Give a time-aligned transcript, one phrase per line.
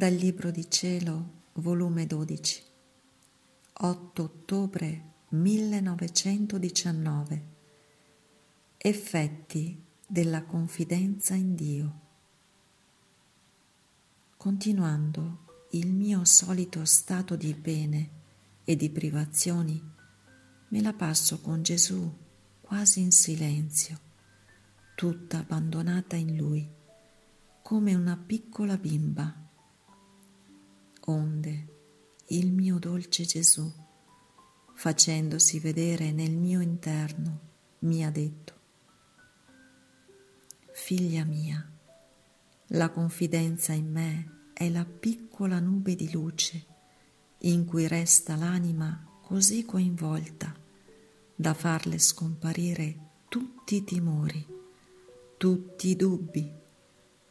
[0.00, 2.62] Dal Libro di Cielo, volume 12,
[3.70, 7.44] 8 ottobre 1919.
[8.78, 12.00] Effetti della confidenza in Dio.
[14.38, 18.10] Continuando il mio solito stato di pene
[18.64, 19.78] e di privazioni,
[20.68, 22.10] me la passo con Gesù
[22.62, 24.00] quasi in silenzio,
[24.94, 26.66] tutta abbandonata in Lui,
[27.60, 29.48] come una piccola bimba
[31.10, 31.66] Onde
[32.28, 33.68] il mio dolce Gesù,
[34.74, 37.40] facendosi vedere nel mio interno,
[37.80, 38.54] mi ha detto,
[40.72, 41.68] Figlia mia,
[42.68, 46.64] la confidenza in me è la piccola nube di luce
[47.38, 50.54] in cui resta l'anima così coinvolta
[51.34, 54.46] da farle scomparire tutti i timori,
[55.36, 56.48] tutti i dubbi,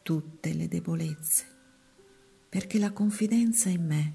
[0.02, 1.59] tutte le debolezze
[2.50, 4.14] perché la confidenza in me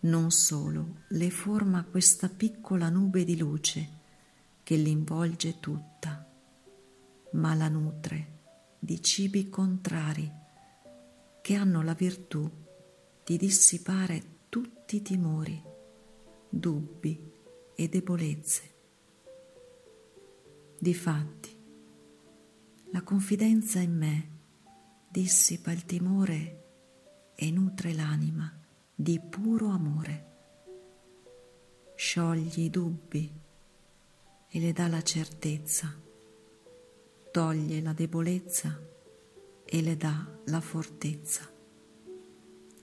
[0.00, 3.96] non solo le forma questa piccola nube di luce
[4.62, 6.24] che l'involge tutta,
[7.32, 8.36] ma la nutre
[8.78, 10.32] di cibi contrari
[11.42, 12.48] che hanno la virtù
[13.24, 15.60] di dissipare tutti i timori,
[16.48, 17.32] dubbi
[17.74, 18.74] e debolezze.
[20.78, 21.56] Difatti,
[22.92, 24.28] la confidenza in me
[25.10, 26.67] dissipa il timore
[27.40, 28.52] e nutre l'anima
[28.92, 30.26] di puro amore.
[31.94, 33.32] Scioglie i dubbi
[34.48, 35.94] e le dà la certezza,
[37.30, 38.82] toglie la debolezza
[39.64, 41.48] e le dà la fortezza.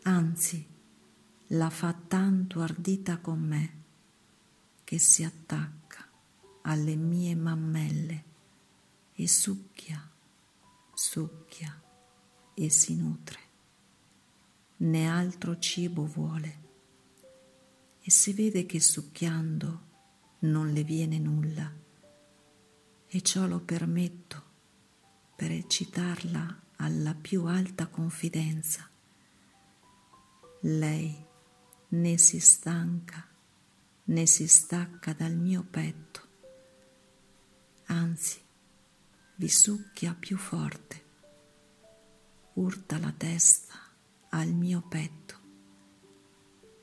[0.04, 0.68] Anzi,
[1.48, 3.84] la fa tanto ardita con me
[4.86, 6.10] che si attacca
[6.62, 8.24] alle mie mammelle
[9.16, 10.10] e succhia,
[10.94, 11.84] succhia
[12.54, 13.45] e si nutre
[14.78, 16.64] né altro cibo vuole.
[18.02, 19.84] E se vede che succhiando
[20.40, 21.72] non le viene nulla.
[23.08, 24.44] E ciò lo permetto
[25.36, 28.90] per eccitarla alla più alta confidenza.
[30.62, 31.26] Lei
[31.90, 33.28] né si stanca
[34.06, 36.22] né si stacca dal mio petto,
[37.86, 38.40] anzi
[39.36, 41.04] vi succhia più forte,
[42.54, 43.85] urta la testa
[44.38, 45.40] al mio petto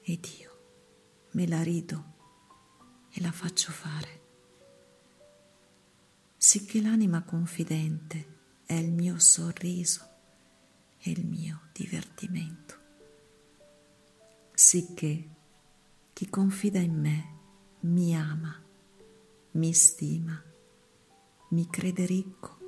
[0.01, 2.15] ed io me la rido
[3.11, 4.21] e la faccio fare.
[6.39, 10.09] Sicché l'anima confidente è il mio sorriso
[10.99, 12.79] e il mio divertimento.
[14.55, 15.29] Sicché
[16.15, 17.39] chi confida in me
[17.81, 18.63] mi ama,
[19.53, 20.43] mi stima,
[21.51, 22.59] mi crede ricco,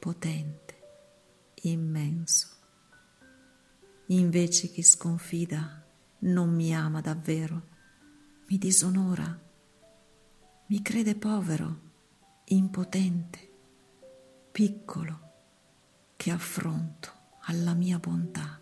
[0.00, 0.82] potente,
[1.62, 2.53] immenso
[4.08, 5.82] Invece chi sconfida
[6.20, 7.68] non mi ama davvero,
[8.48, 9.40] mi disonora,
[10.66, 11.80] mi crede povero,
[12.46, 13.52] impotente,
[14.52, 15.20] piccolo,
[16.16, 17.12] che affronto
[17.46, 18.60] alla mia bontà.